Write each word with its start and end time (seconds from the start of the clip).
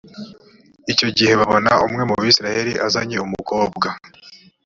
icyo 0.91 1.07
gihe 1.17 1.31
babona 1.39 1.71
umwe 1.85 2.01
mu 2.07 2.13
bayisraheli 2.19 2.73
azanye 2.85 3.17
umukobwa. 3.25 3.87